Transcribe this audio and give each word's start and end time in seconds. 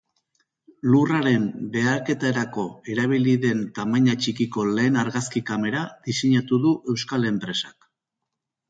Lurraren 0.93 1.45
behaketarako 1.75 2.65
erabiliko 2.95 3.43
den 3.45 3.63
tamaina 3.77 4.19
txikiko 4.25 4.67
lehen 4.81 4.99
argazki-kamera 5.05 5.87
diseinatu 6.11 6.65
du 6.67 6.75
euskal 6.97 7.31
enpresak. 7.35 7.93